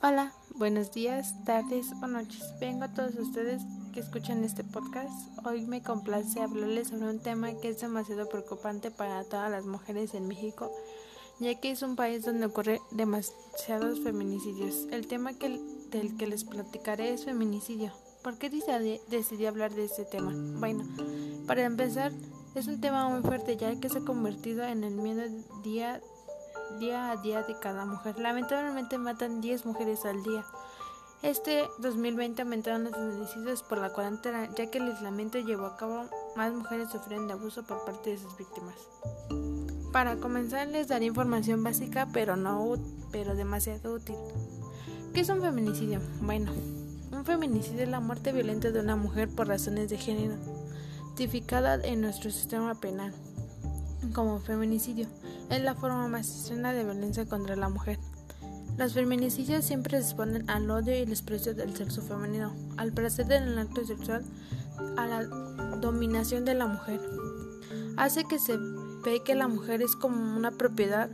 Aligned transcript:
Hola, 0.00 0.32
buenos 0.54 0.92
días, 0.92 1.34
tardes 1.44 1.90
o 2.00 2.06
noches. 2.06 2.54
Vengo 2.60 2.84
a 2.84 2.94
todos 2.94 3.16
ustedes 3.16 3.60
que 3.92 3.98
escuchan 3.98 4.44
este 4.44 4.62
podcast. 4.62 5.10
Hoy 5.44 5.66
me 5.66 5.82
complace 5.82 6.40
hablarles 6.40 6.88
sobre 6.88 7.10
un 7.10 7.18
tema 7.18 7.52
que 7.54 7.70
es 7.70 7.80
demasiado 7.80 8.28
preocupante 8.28 8.92
para 8.92 9.24
todas 9.24 9.50
las 9.50 9.66
mujeres 9.66 10.14
en 10.14 10.28
México, 10.28 10.70
ya 11.40 11.58
que 11.58 11.72
es 11.72 11.82
un 11.82 11.96
país 11.96 12.24
donde 12.24 12.46
ocurre 12.46 12.80
demasiados 12.92 13.98
feminicidios. 13.98 14.86
El 14.92 15.08
tema 15.08 15.32
que, 15.32 15.60
del 15.90 16.16
que 16.16 16.28
les 16.28 16.44
platicaré 16.44 17.12
es 17.12 17.24
feminicidio. 17.24 17.92
¿Por 18.22 18.38
qué 18.38 18.50
decidí, 18.50 19.46
hablar 19.46 19.74
de 19.74 19.86
este 19.86 20.04
tema? 20.04 20.32
Bueno, 20.60 20.84
para 21.48 21.64
empezar, 21.64 22.12
es 22.54 22.68
un 22.68 22.80
tema 22.80 23.08
muy 23.08 23.22
fuerte 23.22 23.56
ya 23.56 23.74
que 23.80 23.88
se 23.88 23.98
ha 23.98 24.04
convertido 24.04 24.62
en 24.62 24.84
el 24.84 24.94
miedo 24.94 25.22
día 25.64 26.00
día 26.78 27.10
a 27.10 27.16
día 27.16 27.42
de 27.42 27.58
cada 27.58 27.84
mujer. 27.84 28.18
Lamentablemente 28.18 28.98
matan 28.98 29.40
10 29.40 29.66
mujeres 29.66 30.04
al 30.04 30.22
día. 30.22 30.44
Este 31.22 31.68
2020 31.78 32.42
aumentaron 32.42 32.84
los 32.84 32.92
feminicidios 32.92 33.62
por 33.64 33.78
la 33.78 33.92
cuarentena, 33.92 34.48
ya 34.54 34.70
que 34.70 34.78
el 34.78 34.84
aislamiento 34.84 35.38
llevó 35.38 35.66
a 35.66 35.76
cabo 35.76 36.04
más 36.36 36.52
mujeres 36.52 36.90
sufrieron 36.90 37.26
de 37.26 37.32
abuso 37.32 37.64
por 37.64 37.84
parte 37.84 38.10
de 38.10 38.18
sus 38.18 38.36
víctimas. 38.36 38.76
Para 39.92 40.16
comenzar 40.16 40.68
les 40.68 40.86
daré 40.86 41.06
información 41.06 41.64
básica, 41.64 42.06
pero 42.12 42.36
no 42.36 42.76
pero 43.10 43.34
demasiado 43.34 43.94
útil. 43.94 44.14
¿Qué 45.12 45.20
es 45.20 45.28
un 45.28 45.40
feminicidio? 45.40 46.00
Bueno, 46.20 46.52
un 47.10 47.24
feminicidio 47.24 47.82
es 47.82 47.88
la 47.88 47.98
muerte 47.98 48.32
violenta 48.32 48.70
de 48.70 48.78
una 48.78 48.94
mujer 48.94 49.28
por 49.28 49.48
razones 49.48 49.90
de 49.90 49.98
género, 49.98 50.34
tipificada 51.16 51.74
en 51.82 52.00
nuestro 52.00 52.30
sistema 52.30 52.74
penal 52.76 53.12
como 54.14 54.38
feminicidio. 54.38 55.08
Es 55.50 55.62
la 55.62 55.74
forma 55.74 56.08
más 56.08 56.28
extrema 56.28 56.72
de 56.72 56.84
violencia 56.84 57.26
contra 57.26 57.56
la 57.56 57.68
mujer. 57.68 57.98
Los 58.76 58.94
feminicidios 58.94 59.64
siempre 59.64 59.98
responden 59.98 60.48
al 60.48 60.70
odio 60.70 60.94
y 60.94 61.00
el 61.00 61.08
desprecio 61.08 61.54
del 61.54 61.74
sexo 61.74 62.02
femenino, 62.02 62.54
al 62.76 62.92
placer 62.92 63.30
el 63.32 63.58
acto 63.58 63.84
sexual, 63.84 64.24
a 64.96 65.06
la 65.06 65.24
dominación 65.80 66.44
de 66.44 66.54
la 66.54 66.66
mujer. 66.66 67.00
Hace 67.96 68.24
que 68.24 68.38
se 68.38 68.56
ve 69.04 69.22
que 69.24 69.34
la 69.34 69.48
mujer 69.48 69.82
es 69.82 69.96
como 69.96 70.36
una 70.36 70.52
propiedad 70.52 71.10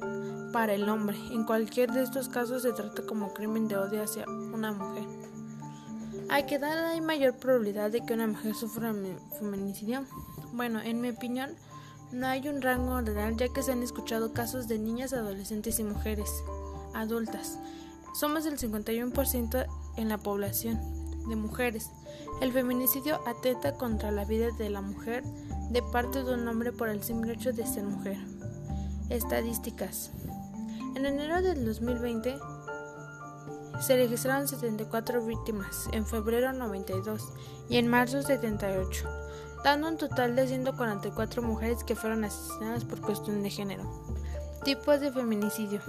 para 0.53 0.75
el 0.75 0.89
hombre. 0.89 1.17
En 1.33 1.45
cualquier 1.45 1.91
de 1.93 2.03
estos 2.03 2.29
casos 2.29 2.63
se 2.63 2.73
trata 2.73 3.03
como 3.07 3.33
crimen 3.33 3.67
de 3.69 3.77
odio 3.77 4.03
hacia 4.03 4.27
una 4.29 4.73
mujer. 4.73 5.05
¿A 6.29 6.47
qué 6.47 6.57
edad 6.57 6.87
hay 6.87 7.01
mayor 7.01 7.37
probabilidad 7.37 7.91
de 7.91 8.05
que 8.05 8.15
una 8.15 8.27
mujer 8.27 8.55
sufra 8.55 8.95
feminicidio? 9.39 10.05
Bueno, 10.53 10.81
en 10.81 11.01
mi 11.01 11.11
opinión, 11.11 11.51
no 12.13 12.27
hay 12.27 12.49
un 12.49 12.63
rango 12.63 13.01
real 13.01 13.37
ya 13.37 13.49
que 13.49 13.63
se 13.63 13.73
han 13.73 13.83
escuchado 13.83 14.33
casos 14.33 14.69
de 14.69 14.79
niñas, 14.79 15.13
adolescentes 15.13 15.79
y 15.79 15.85
mujeres 15.85 16.31
adultas. 16.95 17.59
Somos 18.15 18.47
el 18.47 18.59
51% 18.59 19.67
en 19.97 20.09
la 20.09 20.19
población 20.19 20.81
de 21.29 21.37
mujeres. 21.37 21.91
El 22.41 22.53
feminicidio 22.53 23.21
atenta 23.27 23.75
contra 23.75 24.11
la 24.11 24.25
vida 24.25 24.51
de 24.53 24.71
la 24.71 24.81
mujer 24.81 25.25
de 25.71 25.83
parte 25.83 26.23
de 26.23 26.35
un 26.35 26.47
hombre 26.47 26.73
por 26.73 26.89
el 26.89 27.03
simple 27.03 27.33
hecho 27.33 27.53
de 27.53 27.67
ser 27.67 27.85
mujer. 27.85 28.19
Estadísticas. 29.09 30.11
En 30.95 31.07
enero 31.07 31.43
del 31.43 31.65
2020 31.65 32.37
se 33.81 33.97
registraron 33.97 34.47
74 34.47 35.27
víctimas, 35.27 35.89
en 35.93 36.07
febrero 36.07 36.53
92 36.53 37.33
y 37.69 37.79
en 37.79 37.89
marzo 37.89 38.23
78 38.23 39.09
dando 39.65 39.89
un 39.89 39.97
total 39.97 40.37
de 40.37 40.47
144 40.47 41.43
mujeres 41.43 41.83
que 41.83 41.97
fueron 41.97 42.25
asesinadas 42.25 42.85
por 42.85 43.01
cuestión 43.01 43.43
de 43.43 43.49
género. 43.49 43.83
Tipos 44.63 45.01
de 45.01 45.11
feminicidio. 45.11 45.81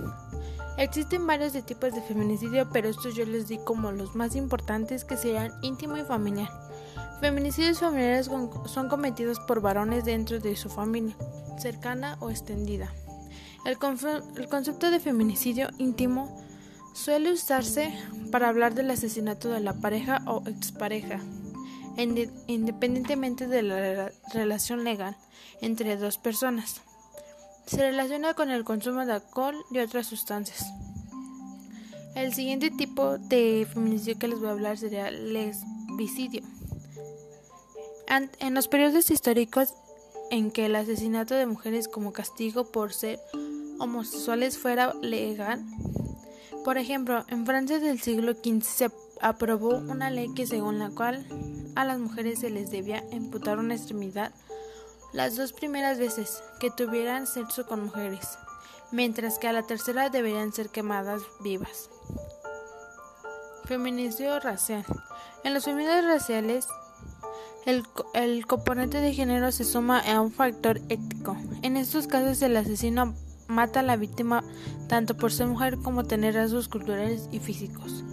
Existen 0.77 1.27
varios 1.27 1.53
tipos 1.65 1.93
de 1.93 2.01
feminicidio, 2.01 2.69
pero 2.71 2.87
estos 2.87 3.15
yo 3.15 3.25
les 3.25 3.47
di 3.49 3.57
como 3.57 3.91
los 3.91 4.15
más 4.15 4.35
importantes 4.35 5.03
que 5.03 5.17
serían 5.17 5.53
íntimo 5.61 5.97
y 5.97 6.03
familiar. 6.03 6.49
Feminicidios 7.19 7.80
familiares 7.80 8.27
son 8.27 8.89
cometidos 8.89 9.39
por 9.41 9.61
varones 9.61 10.05
dentro 10.05 10.39
de 10.39 10.55
su 10.55 10.69
familia, 10.69 11.15
cercana 11.58 12.17
o 12.21 12.30
extendida. 12.30 12.93
El, 13.65 13.77
el 14.37 14.49
concepto 14.49 14.89
de 14.89 14.99
feminicidio 14.99 15.69
íntimo 15.77 16.41
suele 16.93 17.33
usarse 17.33 17.93
para 18.31 18.47
hablar 18.47 18.73
del 18.73 18.91
asesinato 18.91 19.49
de 19.49 19.59
la 19.59 19.73
pareja 19.73 20.21
o 20.27 20.43
expareja 20.47 21.19
independientemente 21.98 23.48
de 23.48 23.64
la 23.64 24.11
relación 24.33 24.83
legal 24.83 25.16
entre 25.61 25.98
dos 25.98 26.17
personas. 26.17 26.82
Se 27.66 27.78
relaciona 27.78 28.33
con 28.33 28.52
el 28.52 28.64
consumo 28.64 29.06
de 29.06 29.14
alcohol 29.14 29.56
y 29.72 29.80
otras 29.80 30.08
sustancias. 30.08 30.66
El 32.16 32.33
siguiente 32.33 32.72
tipo 32.72 33.17
de 33.17 33.67
feminicidio 33.72 34.20
que 34.20 34.28
les 34.28 34.39
voy 34.39 34.50
a 34.50 34.52
hablar 34.52 34.78
sería 34.78 35.11
lesbicidio. 35.11 36.44
En 38.39 38.54
los 38.54 38.67
periodos 38.67 39.10
históricos 39.10 39.73
en 40.32 40.52
que 40.52 40.67
el 40.67 40.76
asesinato 40.76 41.36
de 41.36 41.45
mujeres 41.45 41.88
como 41.88 42.14
castigo 42.14 42.72
por 42.72 42.94
ser 42.94 43.20
homosexuales 43.80 44.58
fuera 44.58 44.94
legal, 45.02 45.64
por 46.64 46.77
ejemplo, 46.77 47.26
en 47.27 47.45
Francia 47.45 47.80
del 47.80 48.02
siglo 48.02 48.33
XV 48.33 48.92
aprobó 49.21 49.77
una 49.77 50.09
ley 50.09 50.33
que 50.33 50.48
según 50.48 50.80
la 50.80 50.89
cual 50.89 51.26
a 51.76 51.86
las 51.86 51.99
mujeres 51.99 52.39
se 52.39 52.49
les 52.49 52.71
debía 52.71 53.03
imputar 53.11 53.59
una 53.59 53.76
extremidad 53.76 54.31
las 55.14 55.37
dos 55.37 55.53
primeras 55.53 55.98
veces 55.98 56.43
que 56.59 56.71
tuvieran 56.71 57.26
sexo 57.26 57.65
con 57.65 57.86
mujeres, 57.86 58.37
mientras 58.92 59.39
que 59.39 59.48
a 59.48 59.53
la 59.53 59.64
tercera 59.64 60.09
deberían 60.09 60.52
ser 60.52 60.70
quemadas 60.70 61.21
vivas. 61.42 61.89
Feminicidio 63.64 64.39
racial. 64.42 64.86
En 65.45 65.53
los 65.53 65.64
feminicidios 65.64 66.05
raciales, 66.05 66.67
el, 67.65 67.83
el, 68.14 68.45
componente 68.45 68.99
de 68.99 69.14
género 69.14 69.52
se 69.53 69.64
suma 69.64 69.99
a 69.99 70.20
un 70.20 70.33
factor 70.33 70.82
ético. 70.89 71.37
En 71.61 71.77
estos 71.77 72.08
casos, 72.08 72.42
el 72.42 72.58
asesino 72.58 73.15
mata 73.47 73.80
a 73.80 73.83
la 73.83 73.95
víctima 73.95 74.43
tanto 74.89 75.15
por 75.15 75.32
ser 75.32 75.47
mujer 75.47 75.77
como 75.77 76.03
tener 76.03 76.36
rasgos 76.36 76.67
culturales 76.67 77.30
y 77.32 77.39
físicos 77.39 78.03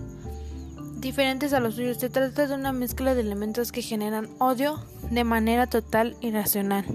diferentes 1.02 1.52
a 1.52 1.60
los 1.60 1.74
suyos. 1.74 1.98
Se 1.98 2.08
trata 2.08 2.46
de 2.46 2.54
una 2.54 2.72
mezcla 2.72 3.14
de 3.14 3.20
elementos 3.20 3.72
que 3.72 3.82
generan 3.82 4.30
odio 4.38 4.82
de 5.10 5.24
manera 5.24 5.66
total 5.66 6.16
y 6.22 6.30
racional. 6.30 6.86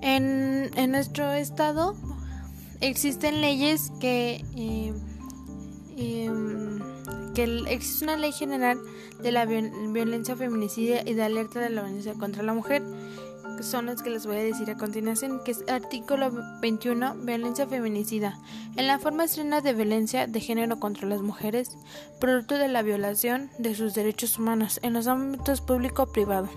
En, 0.00 0.70
en 0.74 0.90
nuestro 0.90 1.30
estado 1.32 1.94
existen 2.80 3.40
leyes 3.40 3.92
que, 4.00 4.44
eh, 4.56 4.92
em, 5.96 6.80
que 7.34 7.62
existe 7.68 8.04
una 8.04 8.16
ley 8.16 8.32
general 8.32 8.80
de 9.22 9.30
la 9.30 9.44
violencia 9.46 10.34
feminicida 10.34 11.02
y 11.06 11.14
de 11.14 11.22
alerta 11.22 11.60
de 11.60 11.70
la 11.70 11.82
violencia 11.82 12.14
contra 12.14 12.42
la 12.42 12.54
mujer 12.54 12.82
son 13.60 13.86
los 13.86 14.02
que 14.02 14.10
les 14.10 14.26
voy 14.26 14.36
a 14.36 14.42
decir 14.42 14.70
a 14.70 14.76
continuación, 14.76 15.40
que 15.44 15.50
es 15.50 15.64
artículo 15.68 16.30
21, 16.60 17.16
violencia 17.16 17.66
feminicida. 17.66 18.38
En 18.76 18.86
la 18.86 18.98
forma 18.98 19.24
extrema 19.24 19.60
de 19.60 19.74
violencia 19.74 20.26
de 20.26 20.40
género 20.40 20.80
contra 20.80 21.08
las 21.08 21.22
mujeres, 21.22 21.76
producto 22.18 22.56
de 22.56 22.68
la 22.68 22.82
violación 22.82 23.50
de 23.58 23.74
sus 23.74 23.94
derechos 23.94 24.38
humanos 24.38 24.80
en 24.82 24.94
los 24.94 25.06
ámbitos 25.06 25.60
público 25.60 26.04
o 26.04 26.12
privado, 26.12 26.48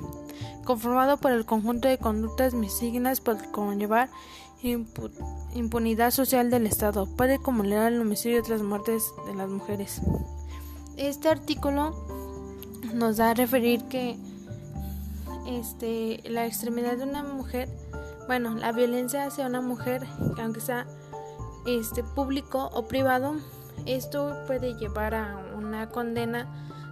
conformado 0.63 1.17
por 1.17 1.31
el 1.31 1.45
conjunto 1.45 1.87
de 1.87 1.97
conductas 1.97 2.53
misignas 2.53 3.21
por 3.21 3.51
conllevar 3.51 4.09
impunidad 5.53 6.11
social 6.11 6.49
del 6.49 6.65
Estado, 6.65 7.05
puede 7.05 7.35
acumular 7.35 7.91
el 7.91 8.01
homicidio 8.01 8.37
y 8.37 8.39
otras 8.39 8.61
muertes 8.61 9.03
de 9.27 9.35
las 9.35 9.49
mujeres. 9.49 10.01
Este 10.97 11.29
artículo 11.29 11.93
nos 12.93 13.17
da 13.17 13.31
a 13.31 13.33
referir 13.33 13.83
que 13.83 14.17
este, 15.45 16.21
la 16.25 16.45
extremidad 16.45 16.97
de 16.97 17.03
una 17.03 17.23
mujer, 17.23 17.69
bueno, 18.27 18.55
la 18.55 18.71
violencia 18.71 19.25
hacia 19.25 19.47
una 19.47 19.61
mujer, 19.61 20.05
aunque 20.41 20.61
sea 20.61 20.87
este, 21.65 22.03
público 22.03 22.69
o 22.73 22.87
privado, 22.87 23.35
esto 23.85 24.35
puede 24.47 24.75
llevar 24.75 25.13
a 25.15 25.37
una 25.55 25.89
condena 25.89 26.47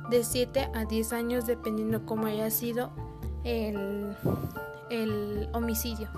de 0.10 0.24
7 0.24 0.70
a 0.74 0.86
10 0.86 1.14
años 1.14 1.46
dependiendo 1.46 2.06
cómo 2.06 2.28
haya 2.28 2.50
sido 2.50 2.92
el, 3.44 4.16
el 4.90 5.50
homicidio. 5.54 6.10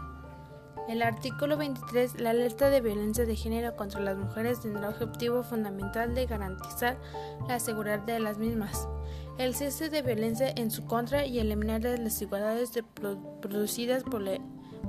El 0.88 1.02
artículo 1.02 1.58
23, 1.58 2.22
la 2.22 2.30
alerta 2.30 2.70
de 2.70 2.82
violencia 2.82 3.26
de 3.26 3.36
género 3.36 3.76
contra 3.76 4.02
las 4.02 4.18
mujeres 4.18 4.62
tendrá 4.62 4.90
objetivo 4.90 5.44
fundamental 5.44 6.14
de 6.14 6.26
garantizar 6.28 6.98
la 7.48 7.60
seguridad 7.60 8.00
de 8.00 8.20
las 8.20 8.38
mismas 8.38 8.88
el 9.38 9.54
cese 9.54 9.90
de 9.90 10.02
violencia 10.02 10.50
en 10.56 10.72
su 10.72 10.86
contra 10.86 11.26
y 11.26 11.40
eliminar 11.40 11.82
las 11.84 12.00
desigualdades 12.00 12.72
producidas 13.42 14.04
por 14.04 14.22
la 14.22 14.40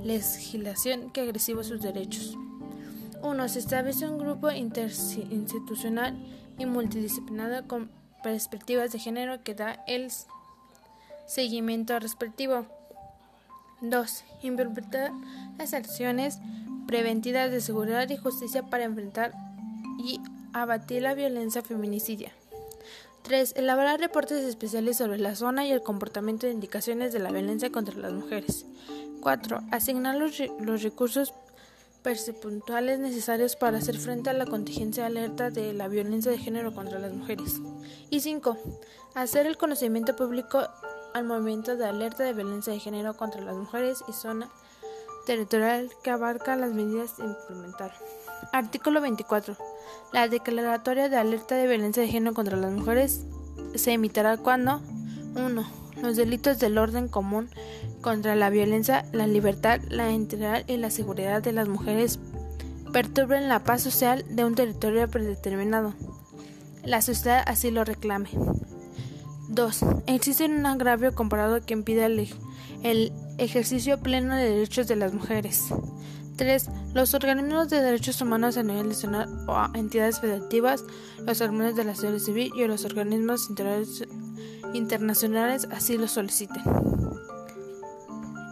legislación 0.02 1.10
que 1.10 1.22
agresiva 1.22 1.64
sus 1.64 1.80
derechos. 1.80 2.36
1. 3.22 3.48
Se 3.48 3.58
establece 3.58 4.08
un 4.08 4.18
grupo 4.18 4.50
interinstitucional 4.50 6.16
y 6.58 6.66
multidisciplinario 6.66 7.66
con 7.66 7.90
perspectivas 8.22 8.92
de 8.92 8.98
género 8.98 9.42
que 9.42 9.54
da 9.54 9.82
el 9.86 10.10
seguimiento 11.26 11.98
respectivo. 11.98 12.66
2. 13.80 14.24
Implementar 14.42 15.12
las 15.58 15.74
acciones 15.74 16.38
preventivas 16.86 17.50
de 17.50 17.60
seguridad 17.60 18.08
y 18.08 18.16
justicia 18.16 18.62
para 18.62 18.84
enfrentar 18.84 19.32
y 19.98 20.20
abatir 20.52 21.02
la 21.02 21.14
violencia 21.14 21.62
feminicidia. 21.62 22.32
3. 23.22 23.54
Elaborar 23.56 23.98
reportes 23.98 24.44
especiales 24.44 24.98
sobre 24.98 25.18
la 25.18 25.34
zona 25.34 25.66
y 25.66 25.72
el 25.72 25.82
comportamiento 25.82 26.46
de 26.46 26.52
indicaciones 26.52 27.12
de 27.12 27.18
la 27.18 27.32
violencia 27.32 27.72
contra 27.72 27.96
las 27.96 28.12
mujeres. 28.12 28.66
4. 29.20 29.60
Asignar 29.72 30.14
los, 30.14 30.40
los 30.60 30.82
recursos 30.82 31.34
puntuales 32.40 33.00
necesarios 33.00 33.56
para 33.56 33.78
hacer 33.78 33.98
frente 33.98 34.30
a 34.30 34.32
la 34.32 34.46
contingencia 34.46 35.06
alerta 35.06 35.50
de 35.50 35.72
la 35.72 35.88
violencia 35.88 36.30
de 36.30 36.38
género 36.38 36.72
contra 36.72 37.00
las 37.00 37.12
mujeres. 37.12 37.60
Y 38.10 38.20
5. 38.20 38.56
Hacer 39.14 39.46
el 39.46 39.56
conocimiento 39.56 40.14
público 40.14 40.68
al 41.16 41.24
movimiento 41.24 41.76
de 41.76 41.86
alerta 41.86 42.24
de 42.24 42.34
violencia 42.34 42.74
de 42.74 42.78
género 42.78 43.16
contra 43.16 43.40
las 43.40 43.56
mujeres 43.56 44.04
y 44.06 44.12
zona 44.12 44.50
territorial 45.24 45.90
que 46.02 46.10
abarca 46.10 46.56
las 46.56 46.72
medidas 46.72 47.18
a 47.18 47.24
implementar. 47.24 47.92
Artículo 48.52 49.00
24. 49.00 49.56
La 50.12 50.28
declaratoria 50.28 51.08
de 51.08 51.16
alerta 51.16 51.54
de 51.54 51.66
violencia 51.66 52.02
de 52.02 52.10
género 52.10 52.34
contra 52.34 52.58
las 52.58 52.70
mujeres 52.70 53.24
se 53.74 53.92
emitirá 53.92 54.36
cuando 54.36 54.82
1. 55.36 55.64
Los 56.02 56.16
delitos 56.16 56.58
del 56.58 56.76
orden 56.76 57.08
común 57.08 57.48
contra 58.02 58.36
la 58.36 58.50
violencia, 58.50 59.06
la 59.12 59.26
libertad, 59.26 59.80
la 59.88 60.10
integridad 60.10 60.68
y 60.68 60.76
la 60.76 60.90
seguridad 60.90 61.42
de 61.42 61.52
las 61.52 61.66
mujeres 61.66 62.18
perturben 62.92 63.48
la 63.48 63.64
paz 63.64 63.82
social 63.82 64.22
de 64.28 64.44
un 64.44 64.54
territorio 64.54 65.08
predeterminado. 65.08 65.94
La 66.84 67.00
sociedad 67.00 67.42
así 67.46 67.70
lo 67.70 67.84
reclame. 67.84 68.28
2. 69.48 69.80
Existe 70.06 70.44
un 70.44 70.66
agravio 70.66 71.14
comparado 71.14 71.64
que 71.64 71.74
impide 71.74 72.06
el, 72.06 72.28
el 72.82 73.12
ejercicio 73.38 74.00
pleno 74.00 74.34
de 74.34 74.50
derechos 74.50 74.88
de 74.88 74.96
las 74.96 75.12
mujeres. 75.12 75.64
3. 76.36 76.68
Los 76.94 77.14
organismos 77.14 77.68
de 77.70 77.80
derechos 77.80 78.20
humanos 78.20 78.56
a 78.56 78.62
nivel 78.62 78.88
nacional 78.88 79.28
o 79.48 79.76
entidades 79.76 80.20
federativas, 80.20 80.84
los 81.24 81.40
organismos 81.40 81.76
de 81.76 81.84
la 81.84 81.94
sociedad 81.94 82.18
civil 82.18 82.52
y 82.56 82.66
los 82.66 82.84
organismos 82.84 83.48
internacionales 84.74 85.66
así 85.70 85.96
lo 85.96 86.08
soliciten. 86.08 86.62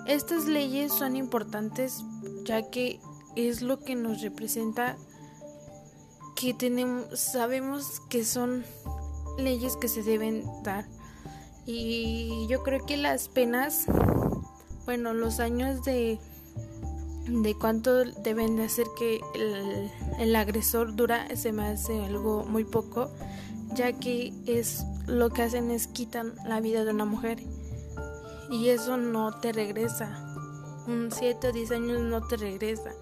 Estas 0.07 0.47
leyes 0.47 0.93
son 0.93 1.17
importantes 1.17 2.05
ya 2.45 2.71
que 2.71 3.01
es 3.37 3.63
lo 3.63 3.81
que 3.81 3.95
nos 3.95 4.21
representa 4.21 4.97
que 6.37 6.53
tenemos 6.53 7.19
sabemos 7.19 8.01
que 8.09 8.25
son 8.25 8.65
leyes 9.39 9.77
que 9.77 9.89
se 9.89 10.03
deben 10.03 10.45
dar. 10.63 10.87
Y 11.67 12.47
yo 12.49 12.63
creo 12.63 12.85
que 12.85 12.97
las 12.97 13.29
penas 13.29 13.87
bueno 14.85 15.15
los 15.15 15.41
años 15.41 15.83
de 15.85 16.19
de 17.27 17.55
cuánto 17.55 18.05
deben 18.05 18.57
de 18.57 18.65
hacer 18.65 18.87
que 18.99 19.21
el, 20.19 20.37
agresor 20.37 20.95
dura 20.95 21.27
se 21.37 21.53
me 21.53 21.69
hace 21.69 22.05
algo 22.05 22.45
muy 22.45 22.65
poco 22.65 23.11
ya 23.75 23.93
que 23.93 24.35
es 24.47 24.85
lo 25.07 25.31
que 25.31 25.43
hacen 25.43 25.71
es 25.71 25.87
quitan 25.87 26.35
la 26.47 26.61
vida 26.61 26.85
de 26.85 26.91
una 26.91 27.07
mujer 27.07 27.39
y 28.51 28.69
eso 28.69 28.97
no 28.97 29.41
te 29.41 29.53
regresa. 29.53 30.21
Un 30.87 31.11
7 31.11 31.49
o 31.49 31.53
10 31.53 31.71
años 31.73 32.01
no 32.01 32.27
te 32.27 32.37
regresa 32.37 32.93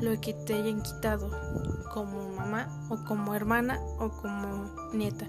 lo 0.00 0.20
que 0.20 0.34
te 0.34 0.54
hayan 0.54 0.82
quitado 0.82 1.30
como 1.92 2.28
mamá 2.30 2.68
o 2.88 3.04
como 3.04 3.34
hermana 3.34 3.78
o 3.98 4.08
como 4.08 4.70
nieta 4.92 5.26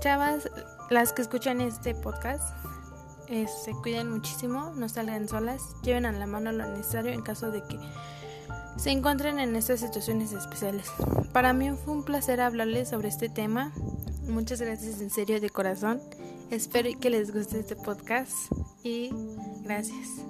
chavas 0.00 0.50
las 0.90 1.12
que 1.12 1.22
escuchan 1.22 1.60
este 1.60 1.94
podcast 1.94 2.54
se 3.46 3.72
cuiden 3.72 4.10
muchísimo, 4.10 4.72
no 4.74 4.88
salgan 4.88 5.28
solas, 5.28 5.76
lleven 5.82 6.06
a 6.06 6.12
la 6.12 6.26
mano 6.26 6.50
lo 6.50 6.66
necesario 6.66 7.12
en 7.12 7.22
caso 7.22 7.50
de 7.50 7.62
que 7.62 7.78
se 8.76 8.90
encuentren 8.90 9.38
en 9.38 9.54
estas 9.56 9.80
situaciones 9.80 10.32
especiales. 10.32 10.86
Para 11.32 11.52
mí 11.52 11.70
fue 11.72 11.94
un 11.94 12.04
placer 12.04 12.40
hablarles 12.40 12.88
sobre 12.88 13.08
este 13.08 13.28
tema. 13.28 13.72
Muchas 14.22 14.60
gracias 14.60 15.00
en 15.00 15.10
serio 15.10 15.40
de 15.40 15.50
corazón. 15.50 16.00
Espero 16.50 16.88
que 16.98 17.10
les 17.10 17.34
guste 17.34 17.60
este 17.60 17.76
podcast 17.76 18.32
y 18.82 19.10
gracias. 19.62 20.27